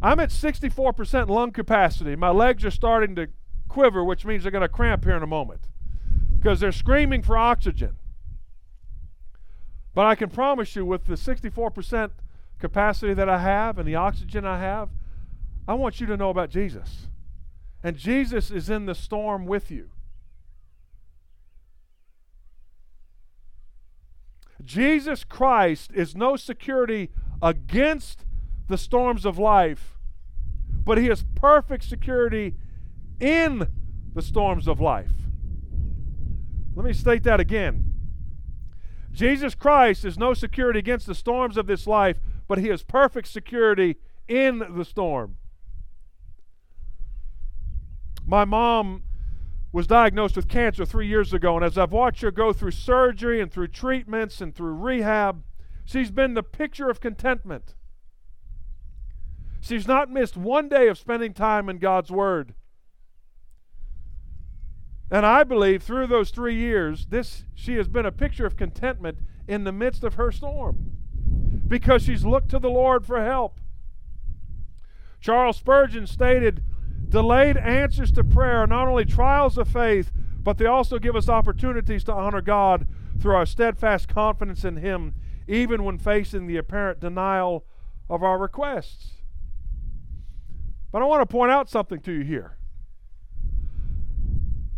[0.00, 2.14] I'm at 64% lung capacity.
[2.14, 3.28] My legs are starting to
[3.68, 5.68] quiver, which means they're going to cramp here in a moment
[6.38, 7.96] because they're screaming for oxygen.
[9.94, 12.10] But I can promise you, with the 64%
[12.58, 14.88] capacity that I have and the oxygen I have,
[15.68, 17.08] I want you to know about Jesus.
[17.82, 19.90] And Jesus is in the storm with you.
[24.64, 27.10] Jesus Christ is no security
[27.42, 28.24] against
[28.68, 29.98] the storms of life,
[30.84, 32.54] but He is perfect security
[33.20, 33.68] in
[34.14, 35.12] the storms of life.
[36.74, 37.91] Let me state that again.
[39.12, 43.28] Jesus Christ is no security against the storms of this life, but He is perfect
[43.28, 43.96] security
[44.26, 45.36] in the storm.
[48.26, 49.02] My mom
[49.72, 53.40] was diagnosed with cancer three years ago, and as I've watched her go through surgery
[53.40, 55.42] and through treatments and through rehab,
[55.84, 57.74] she's been the picture of contentment.
[59.60, 62.54] She's not missed one day of spending time in God's Word.
[65.12, 69.18] And I believe through those three years, this she has been a picture of contentment
[69.46, 70.92] in the midst of her storm
[71.68, 73.60] because she's looked to the Lord for help.
[75.20, 76.64] Charles Spurgeon stated,
[77.10, 80.10] Delayed answers to prayer are not only trials of faith,
[80.42, 82.88] but they also give us opportunities to honor God
[83.20, 85.14] through our steadfast confidence in Him,
[85.46, 87.66] even when facing the apparent denial
[88.08, 89.10] of our requests.
[90.90, 92.56] But I want to point out something to you here.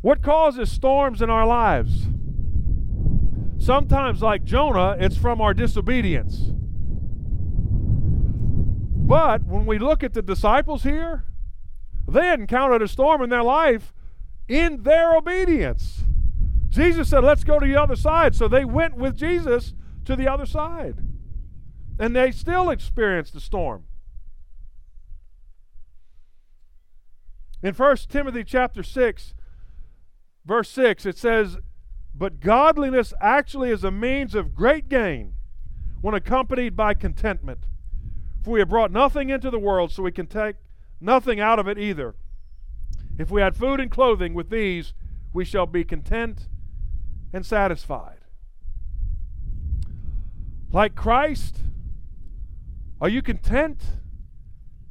[0.04, 2.08] What causes storms in our lives?
[3.56, 6.50] Sometimes, like Jonah, it's from our disobedience.
[9.06, 11.24] But when we look at the disciples here,
[12.06, 13.94] they encountered a storm in their life
[14.46, 16.02] in their obedience.
[16.68, 18.34] Jesus said, Let's go to the other side.
[18.34, 19.72] So they went with Jesus
[20.04, 20.96] to the other side.
[21.98, 23.84] And they still experienced the storm.
[27.62, 29.32] In 1 Timothy chapter 6,
[30.44, 31.58] verse 6, it says,
[32.14, 35.34] But godliness actually is a means of great gain
[36.00, 37.66] when accompanied by contentment.
[38.42, 40.56] For we have brought nothing into the world, so we can take
[41.00, 42.14] nothing out of it either.
[43.18, 44.92] If we had food and clothing with these,
[45.32, 46.48] we shall be content
[47.32, 48.18] and satisfied.
[50.70, 51.58] Like Christ,
[53.00, 53.82] are you content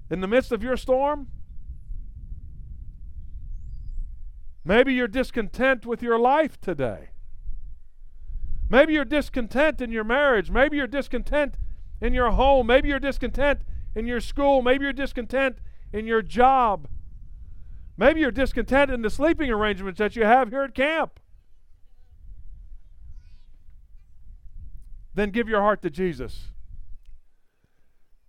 [0.10, 1.28] in the midst of your storm?
[4.66, 7.10] Maybe you're discontent with your life today.
[8.70, 10.50] Maybe you're discontent in your marriage.
[10.50, 11.58] Maybe you're discontent
[12.02, 12.68] in your home.
[12.68, 13.62] Maybe you're discontent
[13.94, 14.62] in your school.
[14.62, 15.58] Maybe you're discontent
[15.92, 16.88] in your job.
[17.98, 21.20] Maybe you're discontent in the sleeping arrangements that you have here at camp.
[25.14, 26.50] Then give your heart to Jesus.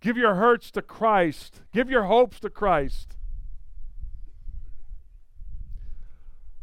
[0.01, 1.61] Give your hurts to Christ.
[1.73, 3.17] Give your hopes to Christ.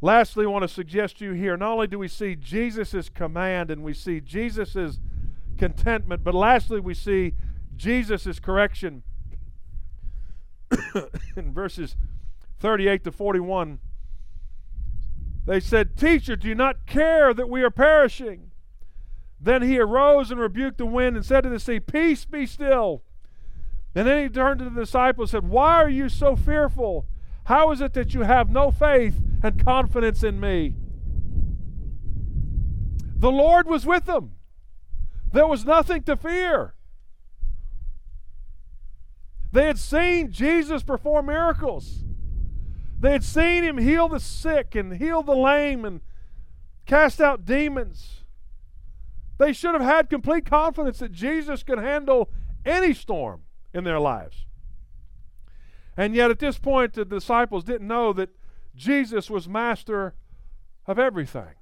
[0.05, 3.71] Lastly, I want to suggest to you here not only do we see Jesus' command
[3.71, 4.99] and we see Jesus'
[5.57, 7.35] contentment, but lastly, we see
[7.77, 9.05] Jesus' correction.
[11.37, 11.97] In verses
[12.59, 13.79] 38 to 41,
[15.47, 18.51] they said, Teacher, do you not care that we are perishing?
[19.41, 23.03] Then he arose and rebuked the wind and said to the sea, Peace, be still.
[23.95, 27.07] And then he turned to the disciples and said, Why are you so fearful?
[27.45, 30.76] How is it that you have no faith and confidence in me?
[33.16, 34.33] The Lord was with them.
[35.33, 36.74] There was nothing to fear.
[39.52, 42.05] They had seen Jesus perform miracles.
[42.98, 46.00] They had seen him heal the sick and heal the lame and
[46.87, 48.24] cast out demons.
[49.38, 52.31] They should have had complete confidence that Jesus could handle
[52.64, 53.42] any storm
[53.74, 54.46] in their lives.
[55.96, 58.31] And yet, at this point, the disciples didn't know that
[58.75, 60.15] Jesus was master
[60.87, 61.55] of everything.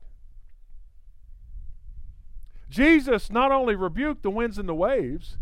[2.69, 5.37] Jesus not only rebuked the winds and the waves,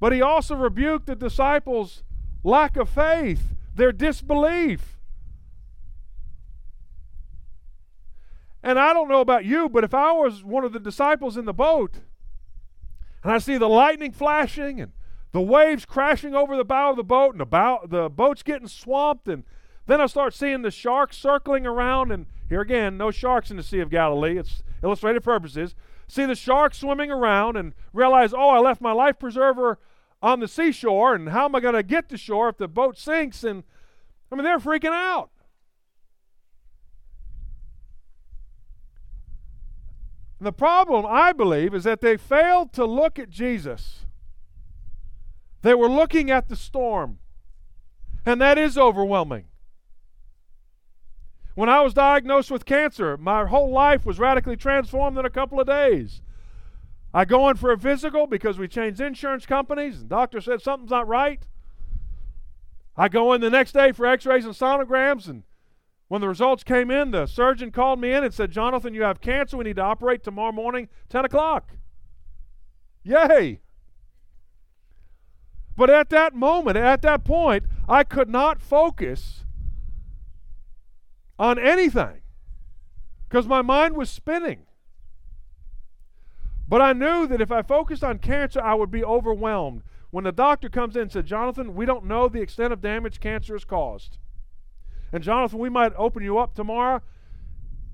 [0.00, 2.02] but he also rebuked the disciples'
[2.42, 4.98] lack of faith, their disbelief.
[8.62, 11.44] And I don't know about you, but if I was one of the disciples in
[11.44, 11.96] the boat
[13.22, 14.92] and I see the lightning flashing and
[15.32, 18.68] the waves crashing over the bow of the boat and the, bow, the boat's getting
[18.68, 19.44] swamped and
[19.86, 23.62] then I start seeing the sharks circling around and here again no sharks in the
[23.62, 24.38] Sea of Galilee.
[24.38, 25.74] It's illustrative purposes.
[26.08, 29.78] See the sharks swimming around and realize oh I left my life preserver
[30.22, 32.98] on the seashore and how am I going to get to shore if the boat
[32.98, 33.42] sinks?
[33.42, 33.64] And
[34.30, 35.30] I mean they're freaking out.
[40.42, 44.06] And the problem I believe is that they failed to look at Jesus.
[45.60, 47.20] They were looking at the storm,
[48.26, 49.44] and that is overwhelming.
[51.54, 55.60] When I was diagnosed with cancer, my whole life was radically transformed in a couple
[55.60, 56.22] of days.
[57.12, 60.90] I go in for a physical because we changed insurance companies, and doctor said something's
[60.90, 61.46] not right.
[62.96, 65.42] I go in the next day for x-rays and sonograms, and
[66.08, 69.20] when the results came in, the surgeon called me in and said, Jonathan, you have
[69.20, 69.56] cancer.
[69.56, 71.72] We need to operate tomorrow morning, 10 o'clock.
[73.02, 73.60] Yay!
[75.76, 79.44] But at that moment, at that point, I could not focus
[81.42, 82.22] on anything
[83.28, 84.60] because my mind was spinning.
[86.68, 89.82] But I knew that if I focused on cancer, I would be overwhelmed.
[90.12, 93.18] When the doctor comes in and said, Jonathan, we don't know the extent of damage
[93.18, 94.18] cancer has caused.
[95.12, 97.02] And Jonathan, we might open you up tomorrow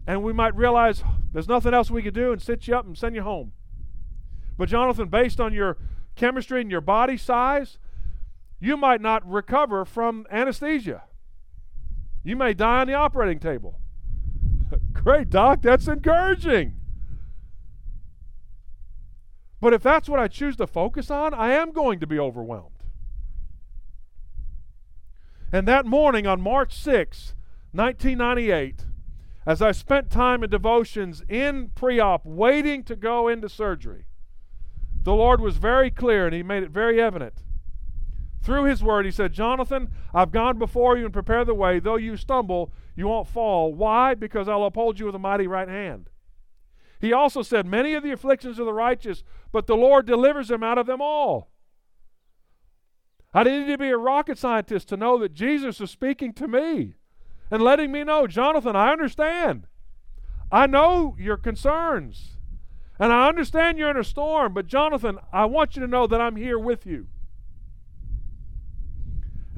[0.07, 2.99] and we might realize there's nothing else we could do and sit you up and
[2.99, 3.53] send you home.
[4.59, 5.79] But Jonathan, based on your
[6.17, 7.79] chemistry and your body size,
[8.61, 11.05] you might not recover from anesthesia.
[12.29, 13.81] You may die on the operating table.
[14.93, 16.75] Great, doc, that's encouraging.
[19.63, 22.85] But if that's what I choose to focus on, I am going to be overwhelmed.
[25.51, 27.35] And that morning on March 6,
[27.73, 28.85] 1998,
[29.47, 34.05] as I spent time in devotions in pre op, waiting to go into surgery,
[35.03, 37.43] the Lord was very clear and He made it very evident.
[38.43, 41.81] Through His Word, He said, Jonathan, I've gone before you and prepared the way.
[41.81, 43.75] Though you stumble, you won't fall.
[43.75, 44.15] Why?
[44.15, 46.09] Because I'll uphold you with a mighty right hand.
[47.01, 49.23] He also said, Many of the afflictions of the righteous,
[49.53, 51.51] but the Lord delivers them out of them all.
[53.35, 56.49] I didn't need to be a rocket scientist to know that Jesus is speaking to
[56.49, 56.95] me
[57.51, 59.67] and letting me know, Jonathan, I understand.
[60.51, 62.37] I know your concerns.
[62.99, 66.21] And I understand you're in a storm, but Jonathan, I want you to know that
[66.21, 67.07] I'm here with you.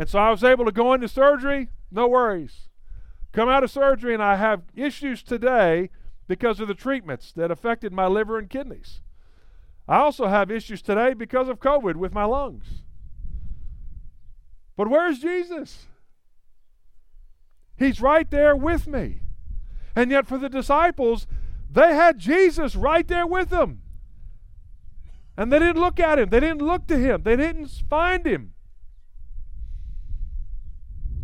[0.00, 2.70] And so I was able to go into surgery, no worries.
[3.32, 5.90] Come out of surgery, and I have issues today
[6.26, 9.02] because of the treatments that affected my liver and kidneys.
[9.86, 12.82] I also have issues today because of COVID with my lungs.
[14.74, 15.86] But where's Jesus?
[17.76, 19.20] He's right there with me.
[19.94, 21.26] And yet, for the disciples,
[21.70, 23.82] they had Jesus right there with them.
[25.36, 28.54] And they didn't look at him, they didn't look to him, they didn't find him.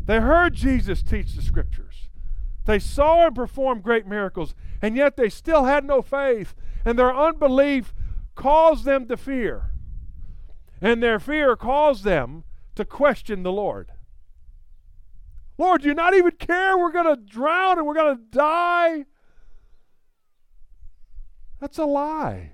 [0.06, 2.08] They heard Jesus teach the scriptures.
[2.64, 6.54] They saw him perform great miracles, and yet they still had no faith,
[6.84, 7.92] and their unbelief
[8.34, 9.70] caused them to fear.
[10.80, 12.44] And their fear caused them
[12.74, 13.92] to question the Lord.
[15.58, 16.76] Lord, you not even care?
[16.76, 19.06] We're going to drown and we're going to die.
[21.60, 22.52] That's a lie.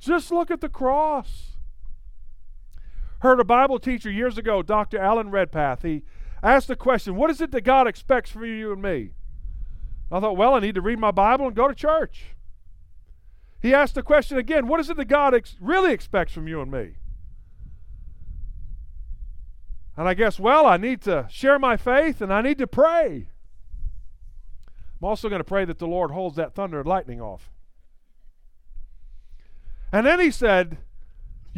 [0.00, 1.57] Just look at the cross.
[3.20, 4.98] Heard a Bible teacher years ago, Dr.
[4.98, 5.82] Alan Redpath.
[5.82, 6.02] He
[6.42, 9.10] asked the question, What is it that God expects from you and me?
[10.10, 12.36] I thought, Well, I need to read my Bible and go to church.
[13.60, 16.60] He asked the question again, What is it that God ex- really expects from you
[16.60, 16.94] and me?
[19.96, 23.30] And I guess, well, I need to share my faith and I need to pray.
[25.00, 27.50] I'm also going to pray that the Lord holds that thunder and lightning off.
[29.90, 30.78] And then he said,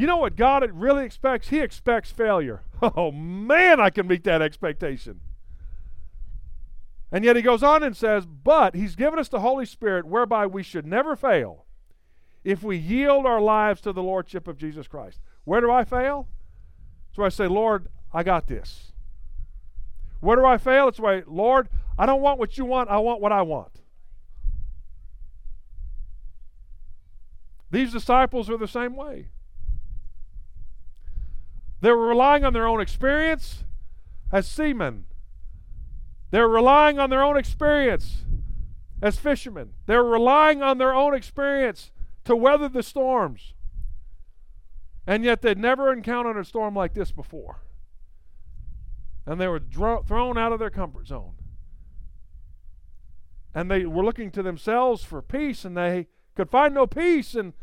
[0.01, 1.49] You know what God really expects?
[1.49, 2.63] He expects failure.
[2.83, 5.21] Oh, man, I can meet that expectation.
[7.13, 10.47] And yet he goes on and says, But he's given us the Holy Spirit whereby
[10.47, 11.67] we should never fail
[12.43, 15.21] if we yield our lives to the Lordship of Jesus Christ.
[15.45, 16.27] Where do I fail?
[17.15, 18.93] So I say, Lord, I got this.
[20.21, 20.89] Where do I fail?
[20.89, 23.83] It's why, Lord, I don't want what you want, I want what I want.
[27.71, 29.29] These disciples are the same way.
[31.81, 33.65] They were relying on their own experience
[34.33, 35.07] as seamen.
[36.31, 38.25] They're relying on their own experience
[39.03, 39.71] as fishermen.
[39.87, 41.91] They're relying on their own experience
[42.25, 43.55] to weather the storms.
[45.07, 47.63] And yet they'd never encountered a storm like this before.
[49.27, 51.35] And they were thrown out of their comfort zone.
[53.55, 56.07] And they were looking to themselves for peace, and they
[56.37, 57.35] could find no peace.
[57.35, 57.55] And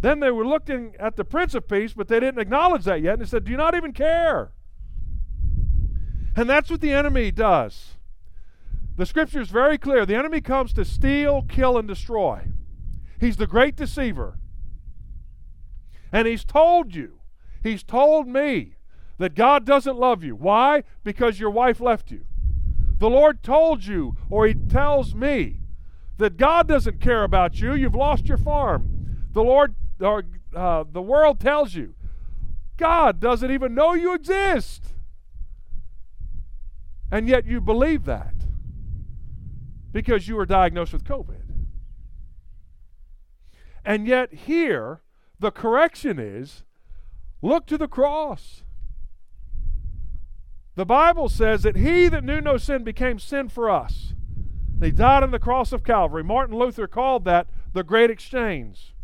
[0.00, 3.14] then they were looking at the Prince of Peace, but they didn't acknowledge that yet.
[3.14, 4.52] And they said, Do you not even care?
[6.36, 7.96] And that's what the enemy does.
[8.96, 10.06] The scripture is very clear.
[10.06, 12.42] The enemy comes to steal, kill, and destroy.
[13.18, 14.38] He's the great deceiver.
[16.12, 17.20] And he's told you,
[17.62, 18.76] he's told me
[19.18, 20.34] that God doesn't love you.
[20.34, 20.82] Why?
[21.04, 22.24] Because your wife left you.
[22.98, 25.60] The Lord told you, or he tells me,
[26.20, 27.74] that God doesn't care about you.
[27.74, 29.26] You've lost your farm.
[29.32, 30.24] The Lord, or
[30.54, 31.94] uh, the world tells you,
[32.76, 34.94] God doesn't even know you exist.
[37.10, 38.34] And yet you believe that
[39.92, 41.42] because you were diagnosed with COVID.
[43.84, 45.00] And yet, here,
[45.38, 46.64] the correction is
[47.42, 48.62] look to the cross.
[50.76, 54.14] The Bible says that he that knew no sin became sin for us.
[54.80, 56.24] He died on the cross of Calvary.
[56.24, 58.94] Martin Luther called that the great exchange.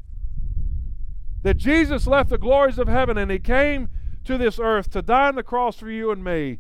[1.47, 3.89] That Jesus left the glories of heaven and he came
[4.25, 6.59] to this earth to die on the cross for you and me.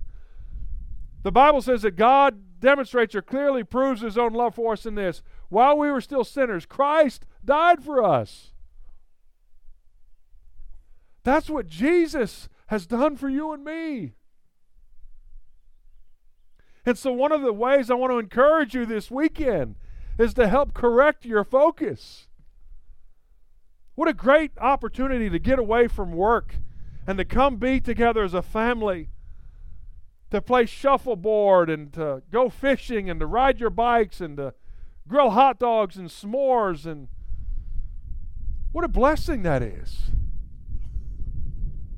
[1.24, 4.94] The Bible says that God demonstrates or clearly proves his own love for us in
[4.94, 5.24] this.
[5.48, 8.52] While we were still sinners, Christ died for us.
[11.24, 14.12] That's what Jesus has done for you and me.
[16.84, 19.74] And so, one of the ways I want to encourage you this weekend
[20.16, 22.25] is to help correct your focus.
[23.96, 26.56] What a great opportunity to get away from work
[27.06, 29.08] and to come be together as a family,
[30.30, 34.54] to play shuffleboard and to go fishing and to ride your bikes and to
[35.08, 37.08] grill hot dogs and s'mores and
[38.72, 40.10] what a blessing that is.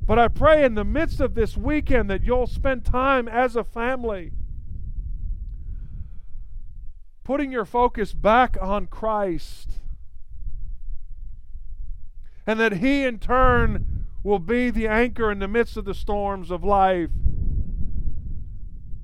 [0.07, 3.65] But I pray in the midst of this weekend that you'll spend time as a
[3.65, 4.31] family
[7.25, 9.81] putting your focus back on Christ.
[12.49, 16.51] And that He in turn will be the anchor in the midst of the storms
[16.51, 17.11] of life.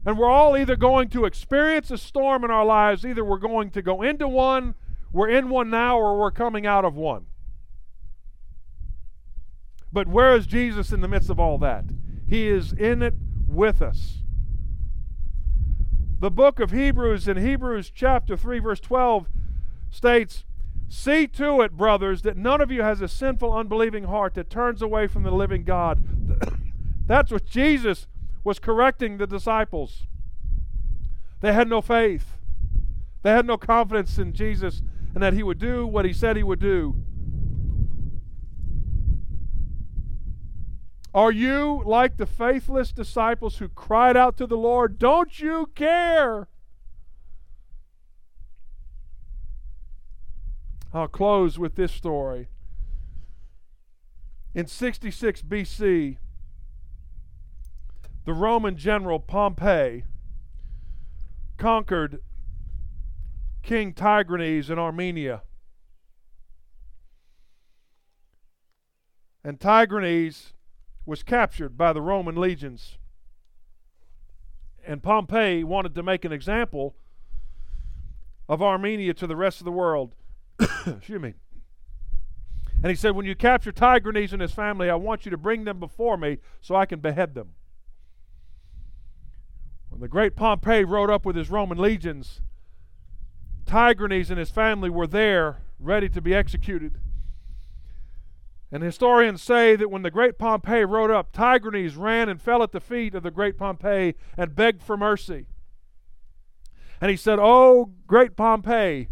[0.06, 3.70] And we're all either going to experience a storm in our lives, either we're going
[3.72, 4.74] to go into one,
[5.12, 7.26] we're in one now, or we're coming out of one.
[9.92, 11.84] But where is Jesus in the midst of all that?
[12.26, 13.14] He is in it
[13.46, 14.22] with us.
[16.18, 19.26] The book of Hebrews, in Hebrews chapter 3, verse 12,
[19.90, 20.44] states,
[20.88, 24.82] See to it, brothers, that none of you has a sinful, unbelieving heart that turns
[24.82, 26.02] away from the living God.
[27.06, 28.06] That's what Jesus
[28.42, 30.06] was correcting the disciples.
[31.40, 32.38] They had no faith,
[33.22, 34.82] they had no confidence in Jesus
[35.14, 36.96] and that He would do what He said He would do.
[41.14, 46.48] Are you like the faithless disciples who cried out to the Lord, Don't you care?
[50.94, 52.46] I'll close with this story.
[54.54, 56.18] In 66 BC,
[58.24, 60.04] the Roman general Pompey
[61.58, 62.20] conquered
[63.64, 65.42] King Tigranes in Armenia.
[69.42, 70.52] And Tigranes
[71.04, 72.98] was captured by the Roman legions.
[74.86, 76.94] And Pompey wanted to make an example
[78.48, 80.14] of Armenia to the rest of the world.
[80.86, 81.34] Excuse me.
[82.82, 85.64] And he said, When you capture Tigranes and his family, I want you to bring
[85.64, 87.50] them before me so I can behead them.
[89.88, 92.42] When the great Pompey rode up with his Roman legions,
[93.64, 96.98] Tigranes and his family were there, ready to be executed.
[98.70, 102.72] And historians say that when the great Pompey rode up, Tigranes ran and fell at
[102.72, 105.46] the feet of the great Pompey and begged for mercy.
[107.00, 109.08] And he said, Oh, great Pompey,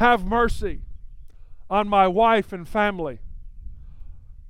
[0.00, 0.80] have mercy
[1.68, 3.18] on my wife and family.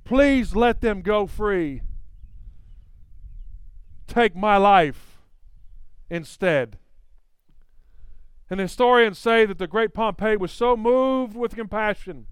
[0.05, 1.81] Please let them go free.
[4.07, 5.17] Take my life
[6.09, 6.77] instead.
[8.49, 12.27] And historians say that the great Pompey was so moved with compassion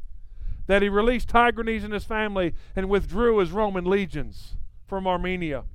[0.68, 4.56] that he released Tigranes and his family and withdrew his Roman legions
[4.88, 5.66] from Armenia.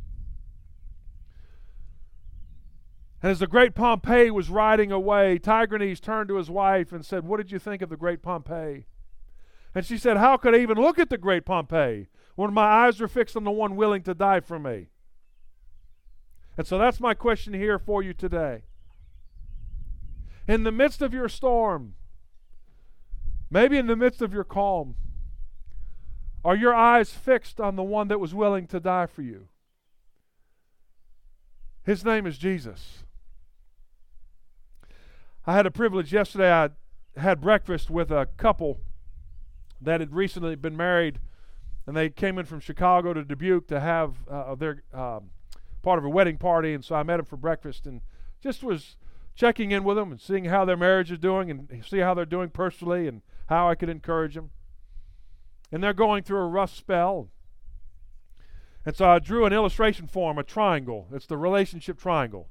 [3.24, 7.24] And as the great Pompey was riding away, Tigranes turned to his wife and said,
[7.24, 8.84] What did you think of the great Pompey?
[9.74, 13.00] And she said, How could I even look at the great Pompey when my eyes
[13.00, 14.88] are fixed on the one willing to die for me?
[16.58, 18.64] And so that's my question here for you today.
[20.46, 21.94] In the midst of your storm,
[23.48, 24.96] maybe in the midst of your calm,
[26.44, 29.48] are your eyes fixed on the one that was willing to die for you?
[31.84, 33.03] His name is Jesus.
[35.46, 36.50] I had a privilege yesterday.
[36.50, 36.70] I
[37.16, 38.80] had breakfast with a couple
[39.80, 41.20] that had recently been married,
[41.86, 45.30] and they came in from Chicago to Dubuque to have uh, their um,
[45.82, 46.72] part of a wedding party.
[46.72, 48.00] And so I met them for breakfast and
[48.42, 48.96] just was
[49.34, 52.24] checking in with them and seeing how their marriage is doing and see how they're
[52.24, 54.50] doing personally and how I could encourage them.
[55.70, 57.28] And they're going through a rough spell.
[58.86, 61.08] And so I drew an illustration for them, a triangle.
[61.12, 62.48] It's the relationship triangle.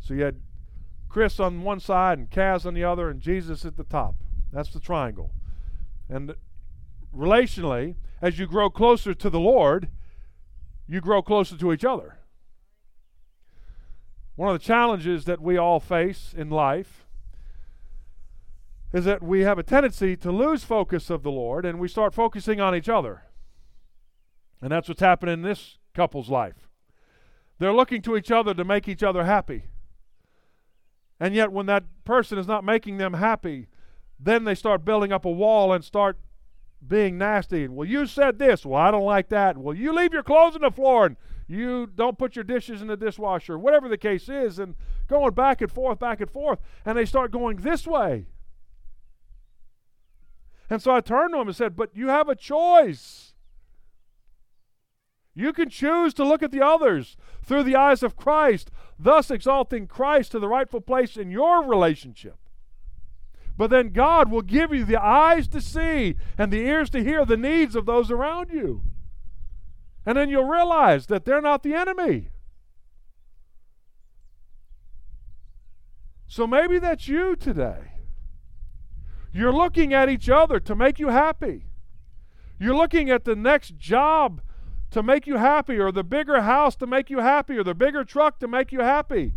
[0.00, 0.40] So you had
[1.10, 4.14] Chris on one side and Kaz on the other, and Jesus at the top.
[4.52, 5.32] That's the triangle.
[6.08, 6.34] And
[7.14, 9.88] relationally, as you grow closer to the Lord,
[10.86, 12.18] you grow closer to each other.
[14.36, 17.04] One of the challenges that we all face in life
[18.92, 22.14] is that we have a tendency to lose focus of the Lord and we start
[22.14, 23.24] focusing on each other.
[24.62, 26.68] And that's what's happening in this couple's life.
[27.58, 29.64] They're looking to each other to make each other happy.
[31.20, 33.68] And yet, when that person is not making them happy,
[34.18, 36.18] then they start building up a wall and start
[36.86, 37.68] being nasty.
[37.68, 38.64] Well, you said this.
[38.64, 39.58] Well, I don't like that.
[39.58, 41.16] Well, you leave your clothes on the floor and
[41.46, 44.76] you don't put your dishes in the dishwasher, whatever the case is, and
[45.08, 46.58] going back and forth, back and forth.
[46.86, 48.26] And they start going this way.
[50.70, 53.29] And so I turned to him and said, But you have a choice.
[55.40, 59.86] You can choose to look at the others through the eyes of Christ, thus exalting
[59.86, 62.36] Christ to the rightful place in your relationship.
[63.56, 67.24] But then God will give you the eyes to see and the ears to hear
[67.24, 68.82] the needs of those around you.
[70.04, 72.28] And then you'll realize that they're not the enemy.
[76.26, 77.92] So maybe that's you today.
[79.32, 81.64] You're looking at each other to make you happy.
[82.58, 84.42] You're looking at the next job
[84.90, 88.04] to make you happy, or the bigger house to make you happy, or the bigger
[88.04, 89.34] truck to make you happy.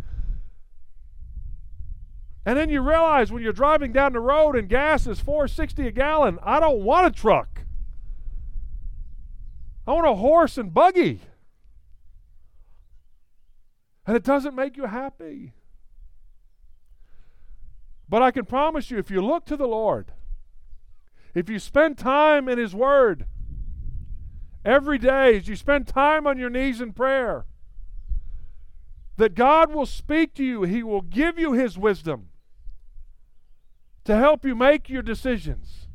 [2.46, 5.90] And then you realize when you're driving down the road and gas is 460 a
[5.90, 7.62] gallon, I don't want a truck.
[9.86, 11.20] I want a horse and buggy.
[14.06, 15.52] And it doesn't make you happy.
[18.08, 20.12] But I can promise you, if you look to the Lord,
[21.34, 23.26] if you spend time in His Word,
[24.64, 27.46] every day as you spend time on your knees in prayer.
[29.16, 32.28] That God will speak to you, He will give you His wisdom.
[34.04, 35.88] to help you make your decisions.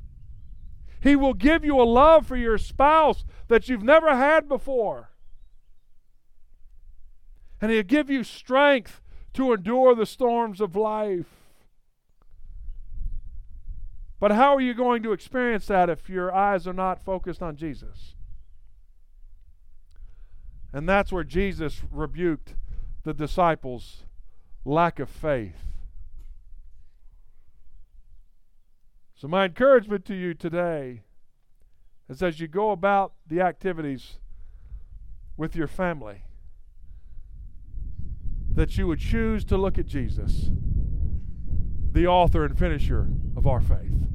[1.02, 5.12] He will give you a love for your spouse that you've never had before.
[7.62, 9.02] And He'll give you strength
[9.34, 11.28] to endure the storms of life.
[14.20, 17.56] But how are you going to experience that if your eyes are not focused on
[17.56, 18.16] Jesus?
[20.72, 22.56] And that's where Jesus rebuked
[23.04, 24.04] the disciples'
[24.66, 25.66] lack of faith.
[29.16, 31.02] So, my encouragement to you today
[32.08, 34.20] is as you go about the activities
[35.36, 36.24] with your family,
[38.54, 40.50] that you would choose to look at Jesus,
[41.92, 44.10] the author and finisher of our faith.